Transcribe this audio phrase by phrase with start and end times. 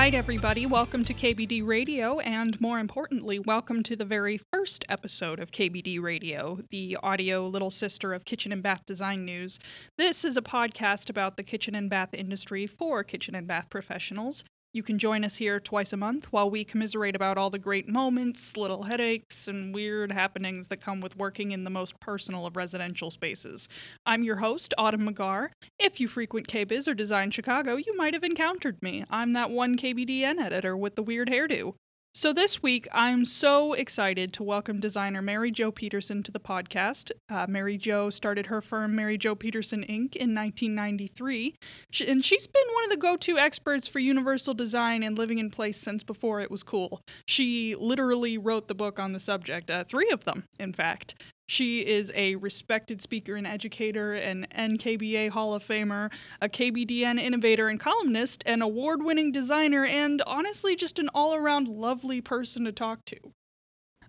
[0.00, 5.38] right, everybody, welcome to KBD Radio, and more importantly, welcome to the very first episode
[5.38, 9.58] of KBD Radio, the audio little sister of Kitchen and Bath Design News.
[9.98, 14.42] This is a podcast about the kitchen and bath industry for kitchen and bath professionals.
[14.72, 17.88] You can join us here twice a month while we commiserate about all the great
[17.88, 22.56] moments, little headaches, and weird happenings that come with working in the most personal of
[22.56, 23.68] residential spaces.
[24.06, 25.48] I'm your host, Autumn McGar.
[25.80, 29.04] If you frequent KBIS or Design Chicago, you might have encountered me.
[29.10, 31.74] I'm that one KBDN editor with the weird hairdo.
[32.12, 37.12] So, this week, I'm so excited to welcome designer Mary Jo Peterson to the podcast.
[37.28, 41.54] Uh, Mary Jo started her firm, Mary Jo Peterson Inc., in 1993,
[41.92, 45.38] she, and she's been one of the go to experts for universal design and living
[45.38, 47.00] in place since before it was cool.
[47.28, 51.14] She literally wrote the book on the subject, uh, three of them, in fact.
[51.50, 57.68] She is a respected speaker and educator, an NKBA Hall of Famer, a KBDN innovator
[57.68, 62.72] and columnist, an award winning designer, and honestly, just an all around lovely person to
[62.72, 63.16] talk to.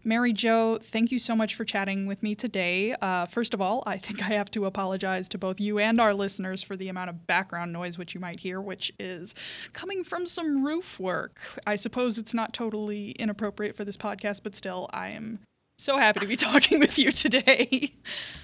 [0.03, 2.93] Mary Jo, thank you so much for chatting with me today.
[3.01, 6.13] Uh, first of all, I think I have to apologize to both you and our
[6.13, 9.33] listeners for the amount of background noise which you might hear, which is
[9.73, 11.39] coming from some roof work.
[11.65, 15.39] I suppose it's not totally inappropriate for this podcast, but still, I am
[15.81, 17.93] so happy to be talking with you today.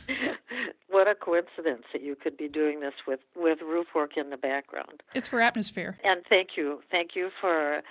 [0.89, 4.37] what a coincidence that you could be doing this with with roof work in the
[4.37, 5.03] background.
[5.13, 5.97] It's for atmosphere.
[6.03, 7.81] And thank you, thank you for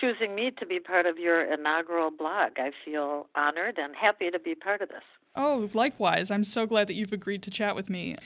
[0.00, 2.52] choosing me to be part of your inaugural blog.
[2.56, 5.04] I feel honored and happy to be part of this.
[5.36, 6.30] Oh, likewise.
[6.30, 8.16] I'm so glad that you've agreed to chat with me.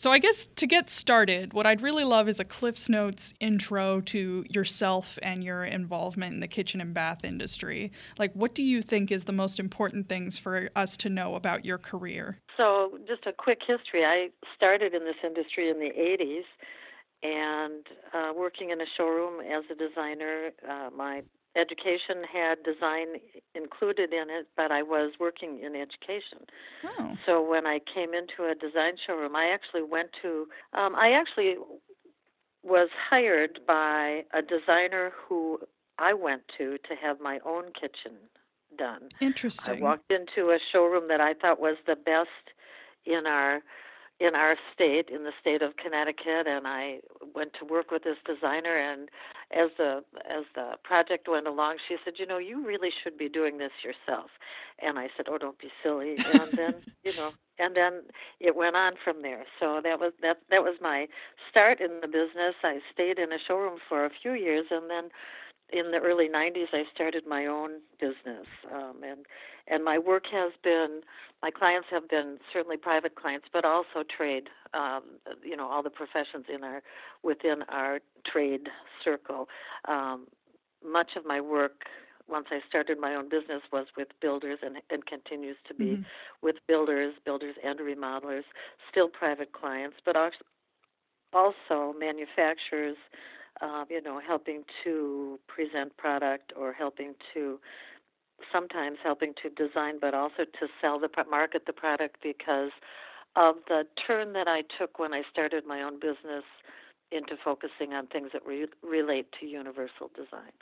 [0.00, 4.00] So, I guess to get started, what I'd really love is a Cliff's Notes intro
[4.00, 7.92] to yourself and your involvement in the kitchen and bath industry.
[8.18, 11.66] Like, what do you think is the most important things for us to know about
[11.66, 12.38] your career?
[12.56, 14.06] So, just a quick history.
[14.06, 16.48] I started in this industry in the 80s
[17.22, 17.84] and
[18.14, 20.48] uh, working in a showroom as a designer.
[20.66, 21.20] Uh, my
[21.56, 23.20] education had design
[23.54, 26.46] included in it, but I was working in education.
[26.84, 27.16] Oh.
[27.26, 31.56] So when I came into a design showroom, I actually went to, um, I actually
[32.62, 35.58] was hired by a designer who
[35.98, 38.16] I went to to have my own kitchen
[38.78, 39.08] done.
[39.20, 39.78] Interesting.
[39.78, 42.28] I walked into a showroom that I thought was the best
[43.04, 43.60] in our
[44.20, 47.00] in our state, in the state of Connecticut, and I
[47.34, 48.76] went to work with this designer.
[48.76, 49.08] And
[49.50, 53.28] as the as the project went along, she said, "You know, you really should be
[53.30, 54.30] doing this yourself."
[54.78, 58.02] And I said, "Oh, don't be silly." And then, you know, and then
[58.40, 59.44] it went on from there.
[59.58, 61.08] So that was that that was my
[61.48, 62.54] start in the business.
[62.62, 65.10] I stayed in a showroom for a few years, and then
[65.72, 69.26] in the early 90s I started my own business um, and
[69.68, 71.00] and my work has been
[71.42, 75.02] my clients have been certainly private clients but also trade um,
[75.44, 76.82] you know all the professions in our
[77.22, 78.00] within our
[78.30, 78.68] trade
[79.04, 79.48] circle
[79.88, 80.26] um,
[80.84, 81.84] much of my work
[82.30, 86.02] once I started my own business was with builders and, and continues to be mm-hmm.
[86.42, 88.44] with builders, builders and remodelers,
[88.90, 90.16] still private clients, but
[91.34, 92.96] also manufacturers,
[93.60, 97.58] um, you know, helping to present product or helping to
[98.52, 102.70] sometimes helping to design, but also to sell the market the product because
[103.36, 106.44] of the turn that I took when I started my own business
[107.12, 110.52] into focusing on things that re- relate to universal design.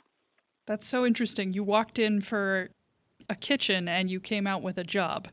[0.65, 1.53] That's so interesting.
[1.53, 2.69] You walked in for
[3.29, 5.29] a kitchen and you came out with a job.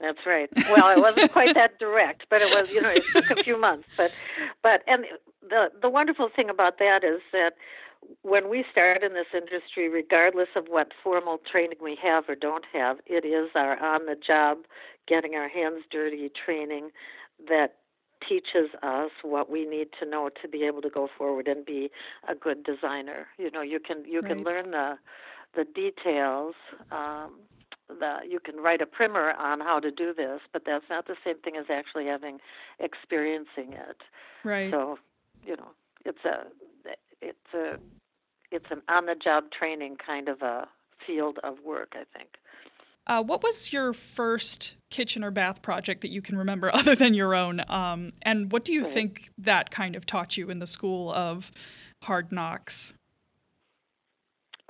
[0.00, 0.48] That's right.
[0.70, 3.58] Well, it wasn't quite that direct, but it was, you know, it took a few
[3.58, 3.88] months.
[3.96, 4.12] But,
[4.62, 5.04] but, and
[5.48, 7.52] the the wonderful thing about that is that
[8.22, 12.64] when we start in this industry, regardless of what formal training we have or don't
[12.72, 14.58] have, it is our on the job,
[15.06, 16.90] getting our hands dirty training
[17.48, 17.76] that
[18.26, 21.90] teaches us what we need to know to be able to go forward and be
[22.28, 23.26] a good designer.
[23.38, 24.98] You know, you can you can learn the
[25.54, 26.54] the details.
[26.90, 27.40] Um,
[27.88, 31.16] the you can write a primer on how to do this, but that's not the
[31.24, 32.38] same thing as actually having
[32.78, 33.98] experiencing it.
[34.42, 34.70] Right.
[34.70, 34.98] So,
[35.46, 35.70] you know,
[36.04, 36.44] it's a
[37.20, 37.76] it's a
[38.50, 40.68] it's an on the job training kind of a
[41.06, 42.30] field of work, I think.
[43.06, 47.14] Uh, what was your first kitchen or bath project that you can remember other than
[47.14, 47.60] your own?
[47.68, 51.50] Um, and what do you think that kind of taught you in the school of
[52.02, 52.94] hard knocks?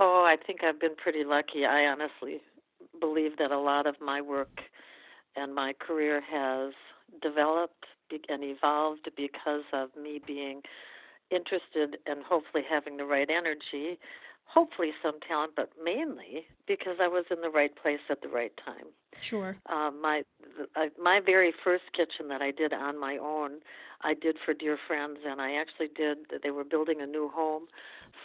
[0.00, 1.65] Oh, I think I've been pretty lucky.
[1.65, 2.41] I honestly
[3.00, 4.61] believe that a lot of my work
[5.37, 6.73] and my career has
[7.23, 7.87] developed
[8.29, 10.62] and evolved because of me being
[11.31, 13.99] interested and hopefully having the right energy,
[14.45, 18.53] hopefully some talent, but mainly because I was in the right place at the right
[18.65, 18.87] time.
[19.21, 19.56] Sure.
[19.69, 20.23] Uh, my
[21.01, 23.61] my very first kitchen that I did on my own,
[24.03, 26.19] I did for dear friends, and I actually did.
[26.43, 27.67] They were building a new home,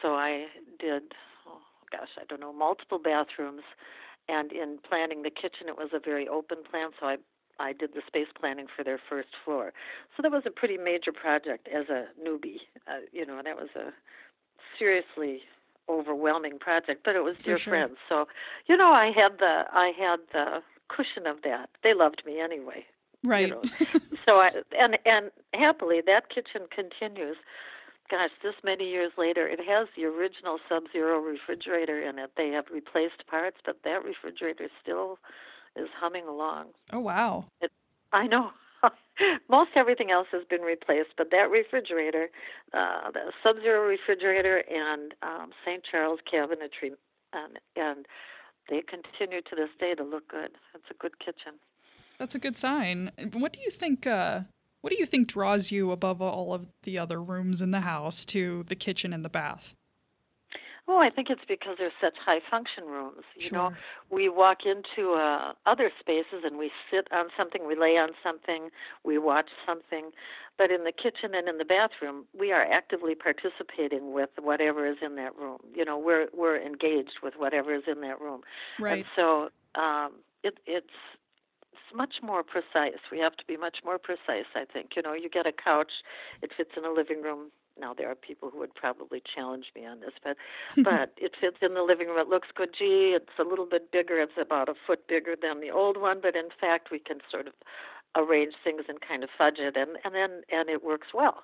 [0.01, 0.47] so I
[0.79, 1.13] did.
[1.47, 1.61] Oh
[1.91, 3.63] gosh, I don't know, multiple bathrooms,
[4.27, 7.17] and in planning the kitchen, it was a very open plan, so I
[7.59, 9.73] I did the space planning for their first floor.
[10.15, 13.69] So that was a pretty major project as a newbie, uh, you know, that was
[13.75, 13.91] a
[14.77, 15.41] seriously
[15.89, 17.71] overwhelming project, but it was dear sure.
[17.71, 17.97] friends.
[18.07, 18.27] So,
[18.67, 21.69] you know, I had the I had the cushion of that.
[21.83, 22.85] They loved me anyway.
[23.23, 23.49] Right.
[23.49, 23.61] You know.
[24.25, 27.37] so I and and happily that kitchen continues.
[28.09, 32.31] Gosh, this many years later, it has the original Sub-Zero refrigerator in it.
[32.35, 35.19] They have replaced parts, but that refrigerator still
[35.79, 36.67] is humming along.
[36.91, 37.45] Oh wow.
[37.61, 37.71] It,
[38.11, 38.51] I know.
[39.49, 42.29] Most everything else has been replaced, but that refrigerator,
[42.73, 45.83] uh, the Sub-Zero refrigerator and um, St.
[45.89, 46.91] Charles cabinetry,
[47.33, 48.05] and, and
[48.69, 50.51] they continue to this day to look good.
[50.73, 51.59] It's a good kitchen.
[52.19, 53.11] That's a good sign.
[53.33, 54.05] What do you think?
[54.07, 54.41] Uh,
[54.81, 58.25] what do you think draws you above all of the other rooms in the house
[58.25, 59.73] to the kitchen and the bath?
[60.91, 63.21] Oh, I think it's because they're such high function rooms.
[63.35, 63.57] You sure.
[63.69, 63.73] know,
[64.09, 68.69] we walk into uh, other spaces and we sit on something, we lay on something,
[69.03, 70.09] we watch something.
[70.57, 74.97] But in the kitchen and in the bathroom, we are actively participating with whatever is
[75.05, 75.59] in that room.
[75.75, 78.41] You know, we're we're engaged with whatever is in that room.
[78.79, 78.97] Right.
[78.97, 79.49] And so
[79.79, 80.13] um,
[80.43, 80.87] it, it's
[81.71, 82.99] it's much more precise.
[83.11, 84.91] We have to be much more precise, I think.
[84.95, 85.91] You know, you get a couch,
[86.41, 89.85] it fits in a living room, now there are people who would probably challenge me
[89.85, 90.37] on this, but
[90.83, 92.19] but it fits in the living room.
[92.19, 92.69] It looks good.
[92.77, 94.19] Gee, it's a little bit bigger.
[94.19, 97.47] It's about a foot bigger than the old one, but in fact, we can sort
[97.47, 97.53] of
[98.15, 101.43] arrange things and kind of fudge it, and and then and it works well.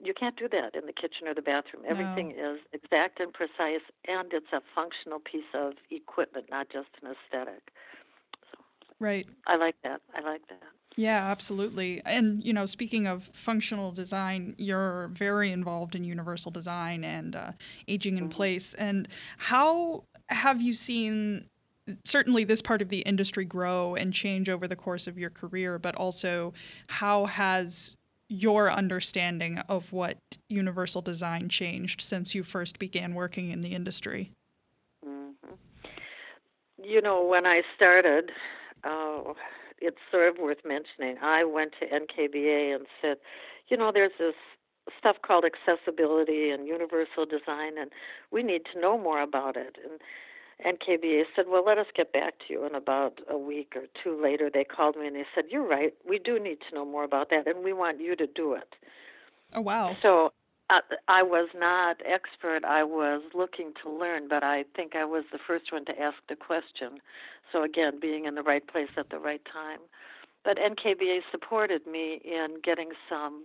[0.00, 1.82] You can't do that in the kitchen or the bathroom.
[1.88, 2.54] Everything no.
[2.54, 7.72] is exact and precise, and it's a functional piece of equipment, not just an aesthetic.
[8.52, 8.62] So,
[9.00, 9.26] right.
[9.48, 10.00] I like that.
[10.14, 10.77] I like that.
[10.98, 12.02] Yeah, absolutely.
[12.04, 17.52] And, you know, speaking of functional design, you're very involved in universal design and uh,
[17.86, 18.30] aging in mm-hmm.
[18.30, 18.74] place.
[18.74, 19.06] And
[19.36, 21.46] how have you seen
[22.04, 25.78] certainly this part of the industry grow and change over the course of your career,
[25.78, 26.52] but also
[26.88, 27.94] how has
[28.28, 30.18] your understanding of what
[30.48, 34.32] universal design changed since you first began working in the industry?
[35.06, 35.54] Mm-hmm.
[36.82, 38.32] You know, when I started,
[38.82, 39.36] oh,
[39.80, 41.16] it's sort of worth mentioning.
[41.22, 43.16] I went to NKBA and said,
[43.68, 44.34] you know, there's this
[44.98, 47.90] stuff called accessibility and universal design, and
[48.30, 49.76] we need to know more about it.
[49.84, 50.00] And
[50.76, 52.64] NKBA said, well, let us get back to you.
[52.64, 55.92] And about a week or two later, they called me and they said, you're right.
[56.08, 58.74] We do need to know more about that, and we want you to do it.
[59.54, 59.96] Oh, wow.
[60.02, 60.32] So
[60.70, 62.64] uh, I was not expert.
[62.64, 66.16] I was looking to learn, but I think I was the first one to ask
[66.28, 67.00] the question.
[67.52, 69.80] So again, being in the right place at the right time.
[70.44, 73.44] But NKBA supported me in getting some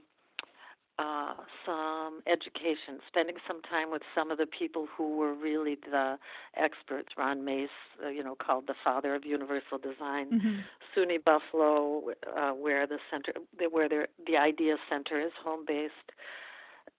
[1.00, 1.34] uh,
[1.66, 6.18] some education, spending some time with some of the people who were really the
[6.56, 7.10] experts.
[7.18, 7.70] Ron Mace,
[8.06, 10.30] uh, you know, called the father of universal design.
[10.30, 10.60] Mm-hmm.
[10.96, 12.04] SUNY Buffalo,
[12.38, 13.34] uh, where the center,
[13.72, 16.12] where the Idea Center is home based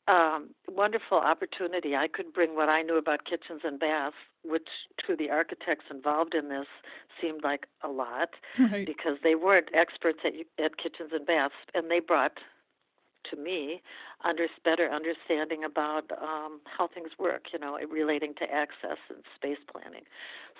[0.06, 1.96] um, wonderful opportunity.
[1.96, 4.68] I could bring what I knew about kitchens and baths, which
[5.06, 6.66] to the architects involved in this
[7.20, 8.86] seemed like a lot right.
[8.86, 12.38] because they weren't experts at, at kitchens and baths, and they brought
[13.30, 13.80] to me
[14.24, 19.58] under better understanding about um, how things work, you know, relating to access and space
[19.70, 20.02] planning.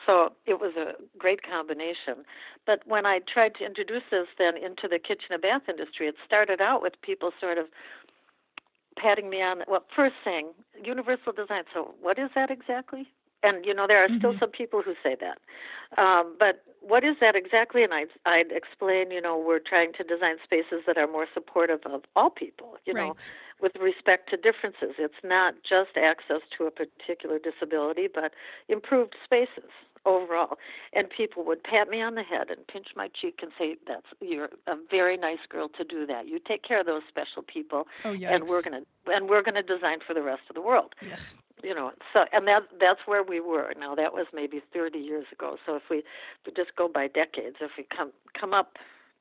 [0.06, 2.24] So it was a great combination.
[2.66, 6.16] But when I tried to introduce this then into the kitchen and bath industry, it
[6.24, 7.66] started out with people sort of
[9.04, 10.48] patting me on well first thing,
[10.82, 11.64] universal design.
[11.72, 13.06] So what is that exactly?
[13.42, 14.16] And you know there are mm-hmm.
[14.16, 15.38] still some people who say that.
[16.00, 17.84] Um, but what is that exactly?
[17.84, 21.80] And I'd, I'd explain you know we're trying to design spaces that are more supportive
[21.84, 23.08] of all people you right.
[23.08, 23.14] know
[23.60, 24.96] with respect to differences.
[24.98, 28.32] It's not just access to a particular disability but
[28.68, 29.70] improved spaces
[30.06, 30.58] overall.
[30.92, 34.06] And people would pat me on the head and pinch my cheek and say, "That's
[34.20, 36.28] you're a very nice girl to do that.
[36.28, 40.00] You take care of those special people, oh, and we're gonna and we're gonna design
[40.06, 41.34] for the rest of the world." Yes.
[41.62, 43.72] You know, so and that that's where we were.
[43.78, 45.56] Now that was maybe 30 years ago.
[45.64, 46.04] So if we, if
[46.46, 48.76] we just go by decades, if we come come up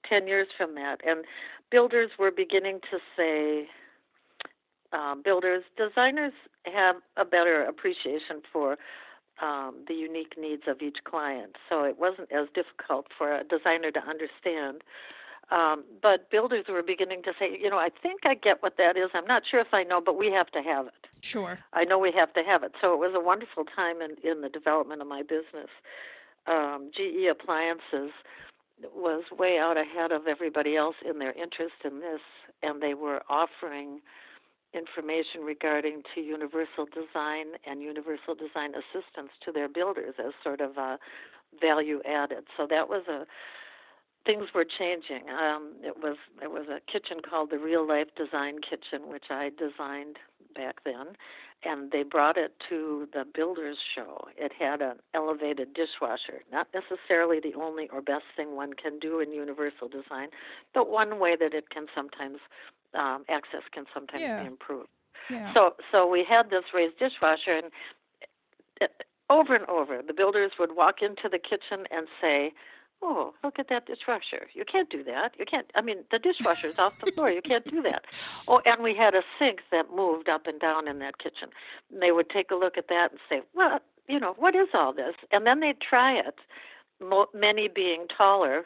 [0.09, 1.25] 10 years from that, and
[1.71, 3.69] builders were beginning to say,
[4.91, 6.33] um, builders, designers
[6.65, 8.77] have a better appreciation for
[9.41, 11.55] um, the unique needs of each client.
[11.69, 14.83] So it wasn't as difficult for a designer to understand.
[15.51, 18.97] Um, but builders were beginning to say, you know, I think I get what that
[18.97, 19.09] is.
[19.13, 21.07] I'm not sure if I know, but we have to have it.
[21.21, 21.59] Sure.
[21.73, 22.73] I know we have to have it.
[22.81, 25.69] So it was a wonderful time in, in the development of my business.
[26.47, 28.11] Um, GE Appliances
[28.93, 32.21] was way out ahead of everybody else in their interest in this,
[32.61, 34.01] and they were offering
[34.73, 40.77] information regarding to universal design and universal design assistance to their builders as sort of
[40.77, 40.97] a
[41.61, 42.45] value added.
[42.57, 43.25] So that was a
[44.25, 45.29] things were changing.
[45.29, 49.51] Um, it was there was a kitchen called the Real Life Design Kitchen, which I
[49.57, 50.17] designed
[50.55, 51.15] back then,
[51.63, 54.27] and they brought it to the builders show.
[54.37, 59.19] It had an elevated dishwasher, not necessarily the only or best thing one can do
[59.19, 60.29] in universal design,
[60.73, 62.37] but one way that it can sometimes
[62.95, 64.41] um, access can sometimes yeah.
[64.41, 64.89] be improved.
[65.29, 65.53] Yeah.
[65.53, 67.71] So so we had this raised dishwasher and.
[68.81, 68.91] It,
[69.29, 72.51] over and over, the builders would walk into the kitchen and say,
[73.03, 74.47] oh, look at that dishwasher.
[74.53, 75.31] You can't do that.
[75.38, 75.69] You can't.
[75.75, 77.29] I mean, the dishwasher's off the floor.
[77.29, 78.05] You can't do that.
[78.45, 81.47] Oh, and we had a sink that moved up and down in that kitchen.
[81.89, 84.67] And they would take a look at that and say, well, you know, what is
[84.73, 85.15] all this?
[85.31, 86.35] And then they'd try it,
[87.00, 88.65] mo- many being taller,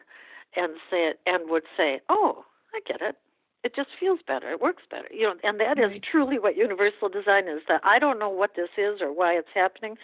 [0.55, 2.43] and say it, and would say, oh,
[2.73, 3.17] I get it.
[3.63, 4.51] It just feels better.
[4.51, 5.07] It works better.
[5.11, 7.61] You know, and that is truly what universal design is.
[7.67, 9.97] That I don't know what this is or why it's happening.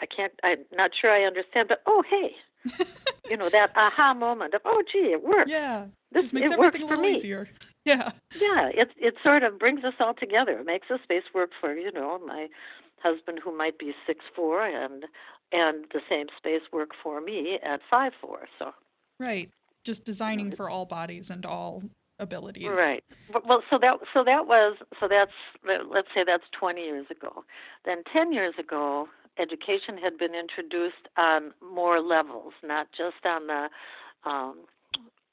[0.00, 0.32] I can't.
[0.42, 1.68] I'm not sure I understand.
[1.68, 2.32] But oh, hey,
[3.30, 5.86] you know that aha moment of oh gee it works yeah.
[6.12, 7.48] this Just makes it works everything a for little me easier.
[7.84, 8.12] Yeah.
[8.40, 11.74] yeah it it sort of brings us all together it makes a space work for
[11.74, 12.46] you know my
[13.02, 15.06] husband who might be six four and
[15.50, 18.70] and the same space work for me at five four so
[19.18, 19.50] Right.
[19.84, 21.82] Just designing for all bodies and all
[22.22, 22.68] abilities.
[22.68, 23.04] right
[23.46, 25.32] well so that so that was so that's
[25.90, 27.44] let's say that's 20 years ago
[27.84, 33.68] then 10 years ago education had been introduced on more levels not just on the
[34.24, 34.56] um,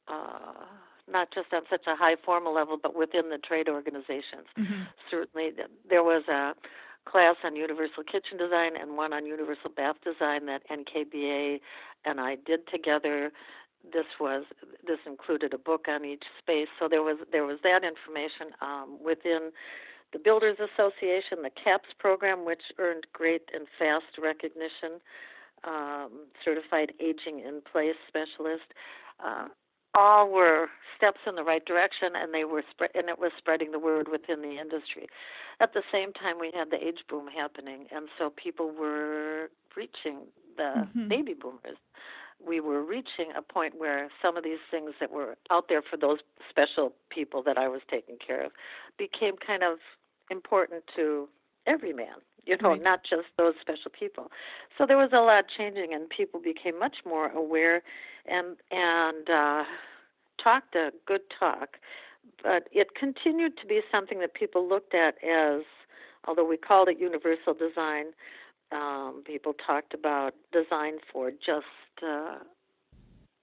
[0.08, 0.66] uh,
[1.12, 4.48] not just on such a high formal level, but within the trade organizations.
[4.56, 5.52] hmm Certainly,
[5.90, 6.54] there was a
[7.10, 11.60] class on universal kitchen design and one on universal bath design that NKBA
[12.06, 13.32] and I did together.
[13.84, 14.46] This was
[14.86, 18.98] this included a book on each space, so there was there was that information um,
[19.04, 19.52] within
[20.12, 25.00] the Builders Association, the CAPS program, which earned great and fast recognition,
[25.64, 28.74] um, certified aging in place specialist.
[29.24, 29.48] Uh,
[29.96, 33.72] all were steps in the right direction, and they were spread, and it was spreading
[33.72, 35.08] the word within the industry.
[35.60, 40.28] At the same time, we had the age boom happening, and so people were reaching
[40.58, 41.10] the Mhm.
[41.10, 41.78] baby boomers.
[42.46, 45.98] We were reaching a point where some of these things that were out there for
[45.98, 46.20] those
[46.50, 48.52] special people that I was taking care of
[48.98, 49.80] became kind of
[50.32, 51.28] important to
[51.68, 52.16] every man,
[52.46, 52.82] you know, Right.
[52.82, 54.32] not just those special people.
[54.78, 57.84] So there was a lot changing, and people became much more aware
[58.26, 59.64] and and uh,
[60.44, 61.78] talked a good talk.
[62.44, 65.64] But it continued to be something that people looked at as,
[66.26, 68.08] although we called it universal design,
[68.72, 71.66] um, people talked about design for just
[72.04, 72.38] uh,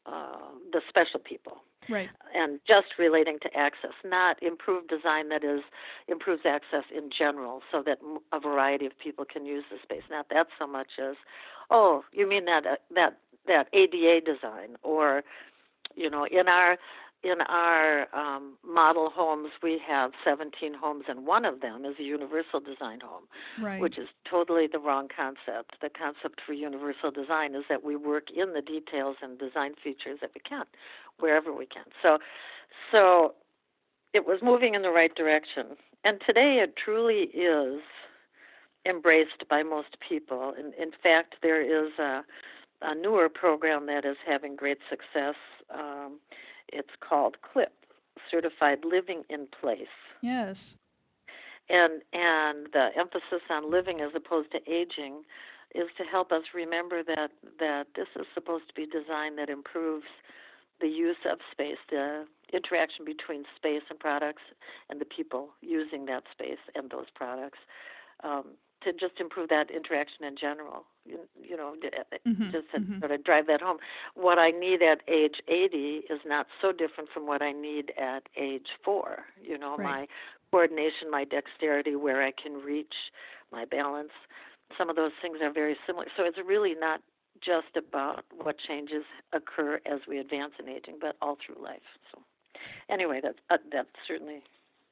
[0.07, 1.59] uh, the special people
[1.89, 2.11] Right.
[2.35, 5.61] and just relating to access, not improved design that is
[6.09, 7.99] improves access in general, so that
[8.33, 10.03] a variety of people can use the space.
[10.11, 11.15] Not that so much as,
[11.71, 15.23] oh, you mean that uh, that that ADA design, or
[15.95, 16.77] you know, in our
[17.23, 22.03] in our um, model homes, we have 17 homes, and one of them is a
[22.03, 23.25] universal design home
[23.61, 23.81] Right.
[23.81, 25.77] which is totally the wrong concept.
[25.81, 30.19] The concept for universal design is that we work in the details and design features
[30.21, 30.67] that we can,
[31.19, 31.85] wherever we can.
[32.03, 32.19] So,
[32.93, 33.35] so
[34.13, 37.81] it was moving in the right direction, and today it truly is
[38.89, 40.55] embraced by most people.
[40.59, 42.23] In, in fact, there is a,
[42.83, 45.35] a newer program that is having great success.
[45.75, 46.21] Um,
[46.73, 47.73] it's called CLIP,
[48.31, 49.89] Certified Living in Place
[50.21, 50.77] yes.
[51.69, 55.23] and and the emphasis on living as opposed to aging
[55.75, 60.07] is to help us remember that that this is supposed to be design that improves
[60.81, 64.43] the use of space, the interaction between space and products,
[64.91, 67.59] and the people using that space and those products,
[68.23, 68.45] um,
[68.83, 70.85] to just improve that interaction in general.
[71.07, 71.91] You, know, d-
[72.27, 73.01] Mhm, just to mhm.
[73.01, 73.79] sort of drive that home.
[74.15, 78.29] What I need at age 80 is not so different from what I need at
[78.37, 79.27] age four.
[79.43, 79.85] You know, Right.
[79.85, 80.09] my
[80.51, 82.95] coordination, my dexterity, where I can reach,
[83.53, 84.13] my balance.
[84.77, 86.07] Some of those things are very similar.
[86.17, 87.01] So it's really not
[87.41, 91.83] just about what changes occur as we advance in aging, but all through life.
[92.13, 92.23] So
[92.89, 94.43] anyway, that's uh, that's certainly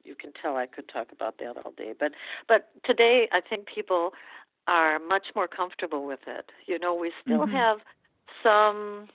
[0.05, 1.95] you can tell I could talk about that all day.
[1.99, 2.13] But
[2.49, 4.13] but today I think people
[4.67, 6.51] are much more comfortable with it.
[6.67, 7.53] You know, we still Mhm.
[7.53, 7.81] have
[8.43, 9.09] some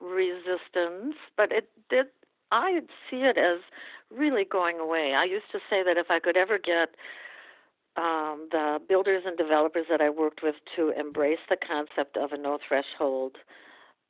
[0.00, 2.10] resistance, but it did
[2.52, 3.60] I see it as
[4.10, 5.14] really going away.
[5.14, 6.94] I used to say that if I could ever get
[7.96, 12.36] um, the builders and developers that I worked with to embrace the concept of a
[12.36, 13.36] no threshold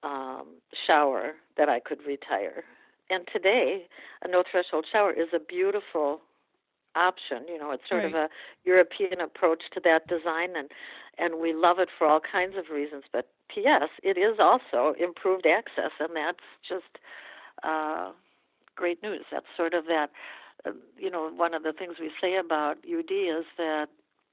[0.02, 0.47] um,
[0.87, 2.64] shower that I could retire.
[3.11, 3.87] And today,
[4.23, 6.21] a no threshold shower is a beautiful
[6.96, 7.44] option.
[7.48, 8.14] You know, it's sort right.
[8.14, 8.28] of a
[8.64, 10.70] European approach to that design, and
[11.18, 13.04] and we love it for all kinds of reasons.
[13.12, 13.90] But P.S.
[14.02, 16.98] It is also improved access, and that's just
[17.62, 18.12] uh,
[18.74, 19.24] great news.
[19.30, 20.08] That's sort of that.
[20.66, 23.86] Uh, you know, one of the things we say about UD is that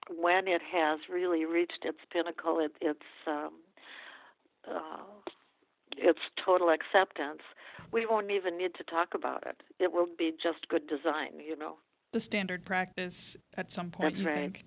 [0.09, 3.51] when it has really reached its pinnacle, it, its um,
[4.69, 5.03] uh,
[5.97, 7.41] its total acceptance,
[7.91, 9.61] we won't even need to talk about it.
[9.79, 11.75] It will be just good design, you know.
[12.11, 14.35] The standard practice at some point, That's you right.
[14.35, 14.65] think.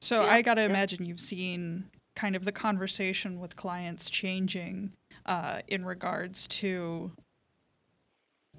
[0.00, 0.68] So Yeah, I got to yeah.
[0.68, 4.92] imagine you've seen kind of the conversation with clients changing
[5.26, 7.12] uh, in regards to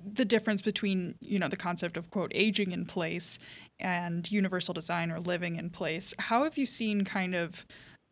[0.04, 3.38] the difference between you know the concept of quote aging in place
[3.80, 7.66] and universal design or living in place how have you seen kind of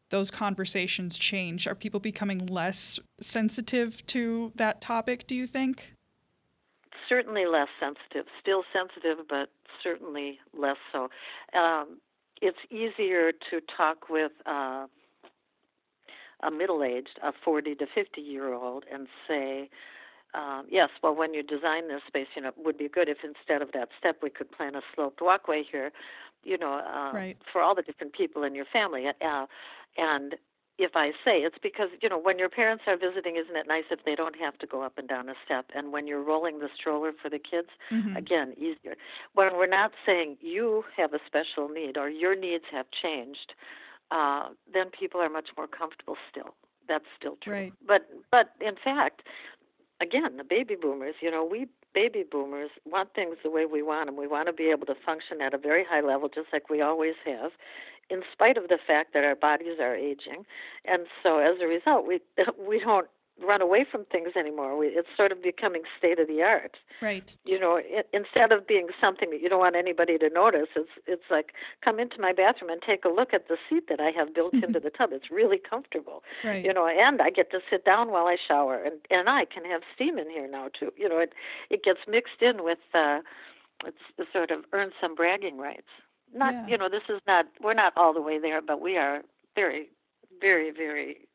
[0.10, 5.94] those conversations change are people becoming less sensitive to that topic do you think
[7.10, 9.50] certainly less sensitive, still sensitive, but
[9.84, 11.10] certainly less so.
[11.58, 11.98] Um,
[12.42, 14.86] it's easier to talk with uh,
[16.44, 19.70] a middle aged, a 40 to 50 year old, and say,
[20.34, 23.18] um, yes, well, when you design this space, you know, it would be good if
[23.24, 25.92] instead of that step, we could plan a sloped walkway here,
[26.44, 27.38] you know, uh, Right.
[27.52, 29.08] for all the different people in your family.
[29.22, 29.48] Uh,
[29.98, 30.36] and
[30.80, 33.86] if I say it's because you know when your parents are visiting, isn't it nice
[33.92, 35.66] if they don't have to go up and down a step?
[35.76, 38.18] And when you're rolling the stroller for the kids, Mhm.
[38.18, 38.96] again easier.
[39.34, 43.54] When we're not saying you have a special need or your needs have changed,
[44.12, 46.56] uh, then people are much more comfortable still.
[46.88, 47.54] That's still true.
[47.54, 47.74] Right.
[47.86, 49.24] But but in fact,
[50.02, 54.08] again, the baby boomers, you know, we baby boomers want things the way we want
[54.08, 54.16] them.
[54.16, 56.82] We want to be able to function at a very high level, just like we
[56.82, 57.52] always have,
[58.10, 60.46] in spite of the fact that our bodies are aging.
[60.86, 62.20] And so, as a result, we
[62.68, 63.08] we don't
[63.42, 64.78] run away from things anymore.
[64.78, 66.76] We, it's sort of becoming state of the art.
[67.02, 70.68] right You know, i instead of being something that you don't want anybody to notice,
[70.76, 74.00] it's it's like come into my bathroom and take a look at the seat that
[74.00, 75.12] I have built into the tub.
[75.14, 78.82] It's really comfortable right you know and i get to sit down while i shower
[78.84, 81.34] and and i can have steam in here now too you know it
[81.70, 83.20] it gets mixed in with uh
[83.86, 85.88] it's sort of earns some bragging rights
[86.34, 86.68] not Yeah.
[86.68, 89.22] you know this is not we're not all the way there but we are
[89.56, 89.90] very
[90.42, 91.28] very very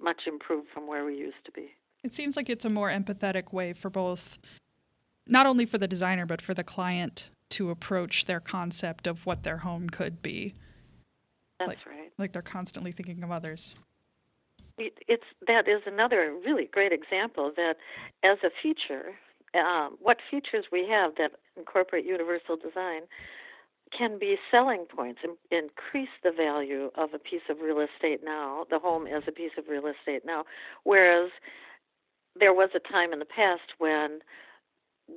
[0.00, 1.70] much improved from where we used to be
[2.04, 4.38] It seems like it's a more empathetic way for both,
[5.26, 9.42] not only for the designer, but for the client to approach their concept of what
[9.42, 10.54] their home could be.
[11.58, 13.74] that's Like- right Like they're constantly thinking of others.
[14.76, 17.76] it, it's that is another really great example that
[18.22, 19.18] as a feature
[19.54, 23.02] um, what features we have that incorporate universal design
[23.96, 28.64] can be selling points and increase the value of a piece of real estate now
[28.70, 30.44] the home as a piece of real estate now
[30.84, 31.30] whereas
[32.38, 34.20] there was a time in the past when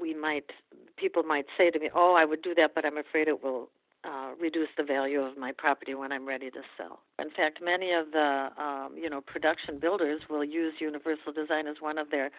[0.02, 0.52] we might
[0.98, 3.70] people might say to me oh i would do that but i'm afraid it will
[4.04, 7.02] uh, reduce the value of my property when I'm ready to sell.
[7.20, 11.76] In fact, many of the um, you know production builders will use universal design as
[11.80, 12.32] one of their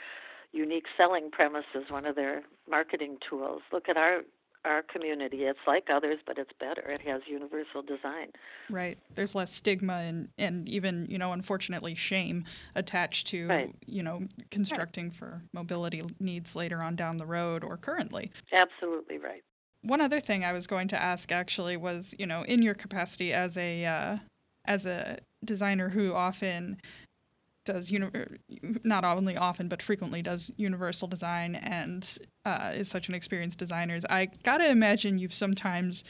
[0.52, 3.62] unique selling premises, one of their marketing tools.
[3.72, 4.22] Look at our
[4.64, 6.82] our community; it's like others, but it's better.
[6.82, 8.32] It has universal design.
[8.70, 8.98] Right.
[9.14, 12.44] There's less stigma and, and even, you know, unfortunately, shame
[12.74, 13.74] attached to, Right.
[13.86, 18.30] you know, constructing for mobility needs later on down the road or currently.
[18.52, 19.42] Absolutely right.
[19.82, 23.32] One other thing I was going to ask actually was, you know, in your capacity
[23.32, 24.16] as a uh,
[24.64, 26.80] as a designer who often
[27.64, 28.10] does uni-
[28.84, 33.98] not only often but frequently does universal design and uh, is such an experienced designer,
[34.08, 36.04] I gotta imagine you've sometimes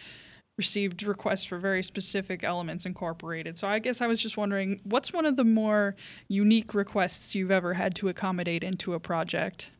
[0.59, 3.59] received requests for very specific elements incorporated.
[3.59, 5.97] So I guess I was just wondering, what's one of the more
[6.29, 9.71] unique requests you've ever had to accommodate into a project?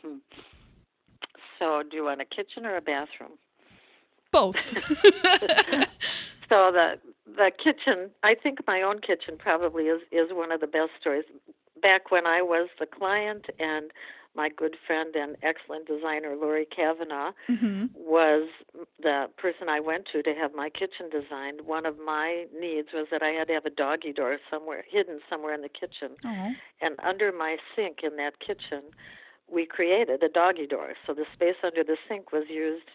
[0.00, 0.18] Hmm.
[1.58, 3.32] So, do you want a kitchen or a bathroom?
[4.30, 4.74] Both.
[6.48, 6.98] So the
[7.36, 11.24] the kitchen, I think my own kitchen probably is is one of the best stories.
[11.80, 13.90] Back when I was the client and
[14.34, 18.48] my good friend and excellent designer Lori Kavanaugh hmm was
[19.02, 21.62] the person I went to to have my kitchen designed.
[21.62, 25.20] One of my needs was that I had to have a doggy door somewhere hidden
[25.30, 26.16] somewhere in the kitchen.
[26.26, 26.52] Oh.
[26.80, 28.82] And under my sink in that kitchen,
[29.50, 30.92] we created a doggy door.
[31.06, 32.90] So the space under the sink was used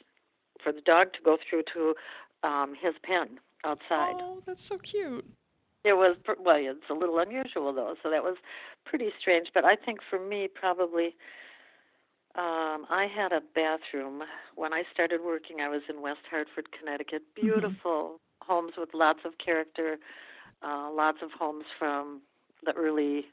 [0.64, 1.96] for the dog to go through to
[2.48, 4.16] um, his pen outside.
[4.20, 5.26] Oh, that's so cute.
[5.84, 8.38] It was well, it's a little unusual though, so that was
[8.86, 9.48] pretty strange.
[9.54, 11.16] But I think for me, probably,
[12.36, 14.22] um, I had a bathroom
[14.56, 15.60] when I started working.
[15.60, 17.24] I was in West Hartford, Connecticut.
[17.36, 19.98] Beautiful homes with lots of character,
[20.62, 22.22] uh, lots of homes from
[22.64, 23.26] the early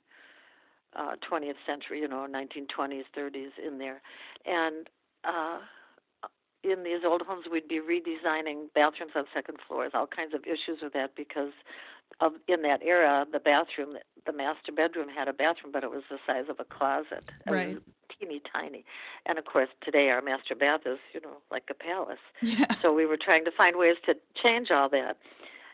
[0.96, 4.00] uh, 20th century, you know, 1920s, 30s in there,
[4.46, 4.88] and
[5.24, 5.58] uh,
[6.64, 9.92] in these old homes we'd be redesigning bathrooms on second floors.
[9.94, 11.52] All kinds of issues with that because
[12.20, 16.02] of in that era the bathroom, the master bedroom had a bathroom, but it was
[16.10, 17.30] the size of a closet.
[17.46, 17.78] Right.
[18.18, 18.84] teeny tiny,
[19.26, 22.18] and of course today our master bath is you know like a palace.
[22.42, 22.74] Yeah.
[22.80, 25.18] So we were trying to find ways to change all that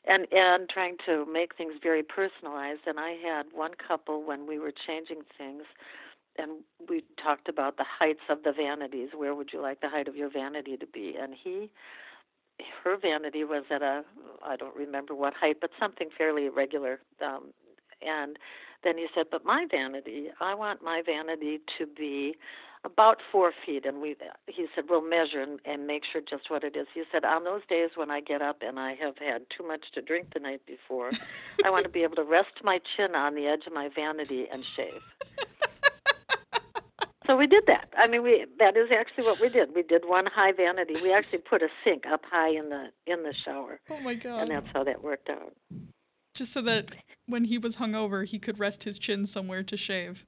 [0.06, 2.82] and and trying to make things very personalized.
[2.86, 5.62] And I had one couple when we were changing things,
[6.38, 9.10] and we talked about the heights of the vanities.
[9.16, 11.14] Where would you like the height of your vanity to be?
[11.20, 11.70] And he,
[12.82, 14.04] her vanity was at a
[14.44, 17.00] I don't remember what height, but something fairly irregular.
[17.24, 17.52] Um,
[18.06, 18.38] and
[18.82, 22.36] then he said, "But my vanity, I want my vanity to be."
[22.84, 24.14] about four feet and we
[24.46, 27.44] he said we'll measure and, and make sure just what it is he said on
[27.44, 30.40] those days when i get up and i have had too much to drink the
[30.40, 31.10] night before
[31.64, 34.46] i want to be able to rest my chin on the edge of my vanity
[34.52, 35.13] and shave
[37.26, 40.02] so we did that i mean we that is actually what we did we did
[40.06, 43.80] one high vanity we actually put a sink up high in the in the shower
[43.90, 45.54] oh my god and that's how that worked out
[46.34, 46.90] just so that
[47.26, 50.24] when he was hungover he could rest his chin somewhere to shave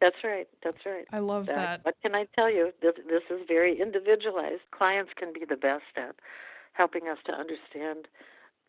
[0.00, 0.46] that's right.
[0.62, 1.06] That's right.
[1.12, 1.54] I love that.
[1.54, 1.84] that.
[1.84, 2.72] What can I tell you?
[2.82, 4.60] This, this is very individualized.
[4.70, 6.16] Clients can be the best at
[6.74, 8.06] helping us to understand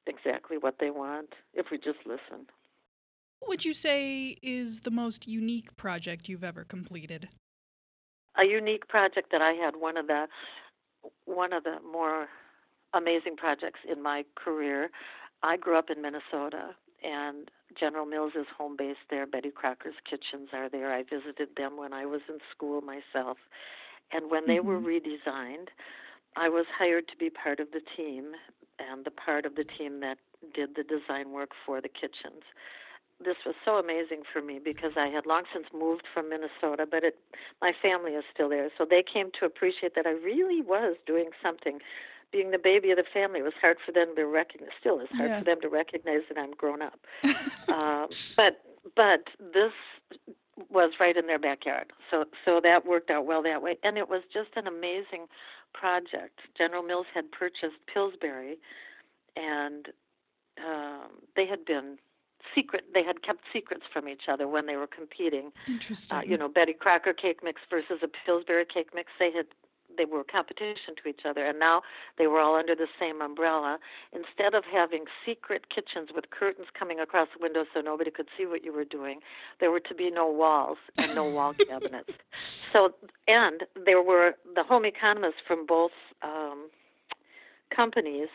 [0.07, 2.45] exactly what they want if we just listen.
[3.39, 7.27] What would you say is the most unique project you've ever completed?
[8.37, 10.27] A unique project that I had one of the
[11.25, 12.27] one of the more
[12.93, 14.89] amazing projects in my career.
[15.43, 19.25] I grew up in Minnesota and General Mills is home base there.
[19.25, 20.93] Betty Crocker's kitchens are there.
[20.93, 23.37] I visited them when I was in school myself.
[24.11, 24.67] And when they mm-hmm.
[24.67, 25.67] were redesigned,
[26.35, 28.31] I was hired to be part of the team
[28.79, 30.17] and the part of the team that
[30.53, 32.43] did the design work for the kitchens.
[33.23, 37.03] This was so amazing for me because I had long since moved from Minnesota, but
[37.03, 37.17] it,
[37.61, 38.69] my family is still there.
[38.77, 41.79] So they came to appreciate that I really was doing something
[42.31, 44.71] being the baby of the family, it was hard for them to recognize.
[44.79, 45.39] Still, it's hard yeah.
[45.39, 46.99] for them to recognize that I'm grown up.
[47.69, 48.61] um, but
[48.95, 49.71] but this
[50.69, 54.09] was right in their backyard, so so that worked out well that way, and it
[54.09, 55.27] was just an amazing
[55.73, 56.39] project.
[56.57, 58.57] General Mills had purchased Pillsbury,
[59.35, 59.87] and
[60.57, 61.97] um, they had been
[62.53, 65.51] secret they had kept secrets from each other when they were competing.
[65.67, 66.17] Interesting.
[66.17, 69.45] uh, you know betty crocker cake mix versus a pillsbury cake mix they had
[69.97, 71.81] they were competition to each other and now
[72.17, 73.79] they were all under the same umbrella.
[74.11, 78.45] Instead of having secret kitchens with curtains coming across the window so nobody could see
[78.45, 79.19] what you were doing
[79.61, 82.11] there were to be no walls and no wall cabinets.
[82.73, 82.93] So
[83.27, 86.69] and there were the home economists from both um
[87.75, 88.27] companies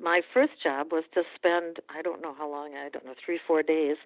[0.00, 3.38] my first job was to spend i don't know how long i don't know three
[3.46, 3.96] four days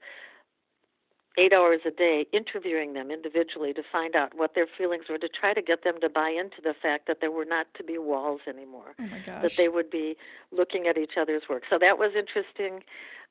[1.36, 5.28] eight hours a day interviewing them individually to find out what their feelings were to
[5.28, 7.98] try to get them to buy into the fact that there were not to be
[7.98, 9.42] walls anymore oh my gosh.
[9.42, 10.16] that they would be
[10.52, 11.64] looking at each other's work.
[11.68, 12.84] So that was interesting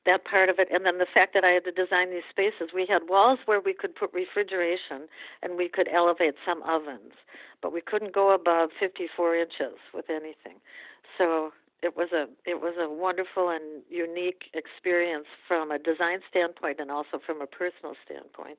[0.04, 0.68] that part of it.
[0.70, 3.60] And then the fact that i had to design these spaces we had walls where
[3.60, 5.08] we could put refrigeration
[5.42, 7.12] and we could elevate some ovens
[7.62, 10.60] but we couldn't go above 54 inches with anything.
[11.16, 11.52] So
[11.84, 16.90] it was a it was a wonderful and unique experience from a design standpoint and
[16.90, 18.58] also from a personal standpoint.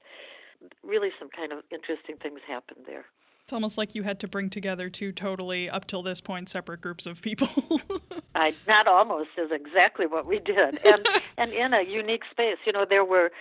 [0.83, 3.05] Really, some kind of interesting things happened there.
[3.43, 6.81] It's almost like you had to bring together two totally, up till this point, separate
[6.81, 7.49] groups of people.
[8.35, 11.07] I not almost is exactly what we did, and
[11.38, 12.57] and in a unique space.
[12.65, 13.31] You know, there were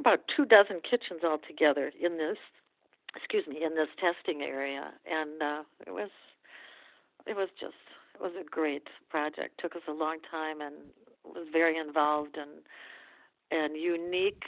[0.00, 2.38] about two dozen kitchens altogether in this.
[3.16, 6.10] Excuse me, in this testing area, and uh, it was
[7.26, 7.74] it was just
[8.20, 9.60] was a great project.
[9.60, 10.74] Took us a long time and
[11.24, 12.62] was very involved and
[13.50, 14.44] and unique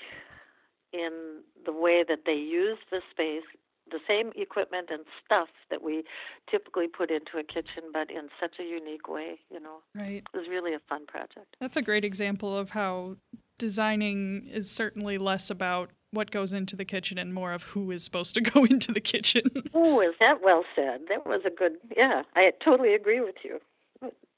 [0.92, 3.44] in the way that they used the space,
[3.90, 6.04] the same equipment and stuff that we
[6.50, 9.78] typically put into a kitchen, but in such a unique way, you know.
[9.94, 10.22] Right.
[10.34, 11.56] It was really a fun project.
[11.60, 13.16] That's a great example of how
[13.58, 18.04] designing is certainly less about what goes into the kitchen and more of who is
[18.04, 19.42] supposed to go into the kitchen.
[19.74, 21.02] oh, is that well said?
[21.08, 23.60] That was a good, yeah, I totally agree with you.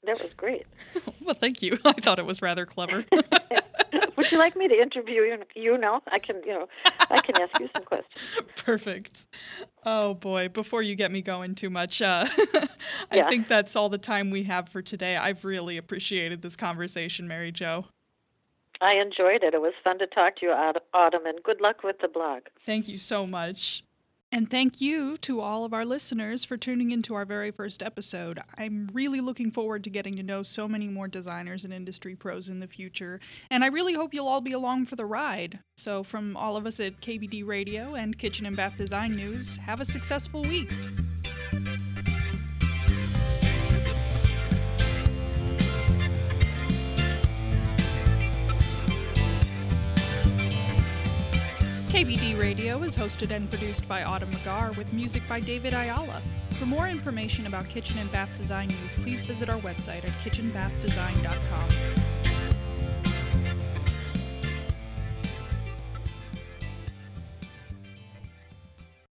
[0.05, 0.65] That was great.
[1.21, 1.77] well, thank you.
[1.85, 3.05] I thought it was rather clever.
[4.17, 5.37] Would you like me to interview you?
[5.55, 6.41] You know, I can.
[6.45, 6.67] You know,
[7.09, 8.47] I can ask you some questions.
[8.57, 9.25] Perfect.
[9.85, 10.49] Oh boy!
[10.49, 12.25] Before you get me going too much, uh,
[13.11, 13.29] I yeah.
[13.29, 15.15] think that's all the time we have for today.
[15.15, 17.85] I've really appreciated this conversation, Mary Jo.
[18.83, 19.53] I enjoyed it.
[19.53, 22.41] It was fun to talk to you, Autumn, and good luck with the blog.
[22.65, 23.83] Thank you so much.
[24.29, 28.39] And thank you to all of our listeners for tuning into our very first episode.
[28.57, 32.49] I'm really looking forward to getting to know so many more designers and industry pros
[32.49, 33.19] in the future,
[33.49, 35.59] and I really hope you'll all be along for the ride.
[35.77, 39.79] So, from all of us at KBD Radio and Kitchen and Bath Design News, have
[39.79, 40.71] a successful week.
[51.93, 56.23] KBD Radio is hosted and produced by Autumn McGar with music by David Ayala.
[56.57, 62.22] For more information about kitchen and bath design news, please visit our website at kitchenbathdesign.com.